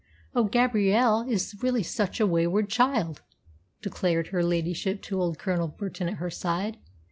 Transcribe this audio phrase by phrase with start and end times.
[0.33, 3.21] "Oh, Gabrielle is really such a wayward child!"
[3.83, 6.79] declared her ladyship to old Colonel Burton at her side.